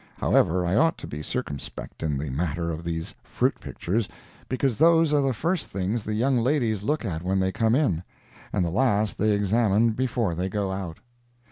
However, 0.17 0.65
I 0.65 0.75
ought 0.75 0.97
to 0.97 1.05
be 1.05 1.21
circumspect 1.21 2.01
in 2.01 2.17
the 2.17 2.31
matter 2.31 2.71
of 2.71 2.83
these 2.83 3.13
fruit 3.21 3.59
pictures, 3.59 4.09
because 4.49 4.75
those 4.77 5.13
are 5.13 5.21
the 5.21 5.31
first 5.31 5.67
things 5.67 6.03
the 6.03 6.15
young 6.15 6.39
ladies 6.39 6.81
look 6.81 7.05
at 7.05 7.21
when 7.21 7.39
they 7.39 7.51
come 7.51 7.75
in, 7.75 8.01
and 8.51 8.65
the 8.65 8.71
last 8.71 9.19
they 9.19 9.29
examine 9.29 9.91
before 9.91 10.33
they 10.33 10.49
go 10.49 10.71
out. 10.71 10.97